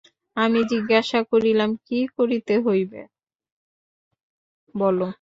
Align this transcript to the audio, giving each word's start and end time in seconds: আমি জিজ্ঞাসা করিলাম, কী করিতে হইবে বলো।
আমি 0.37 0.59
জিজ্ঞাসা 0.71 1.19
করিলাম, 1.31 1.69
কী 1.87 1.99
করিতে 2.17 2.53
হইবে 2.65 3.01
বলো। 4.75 5.07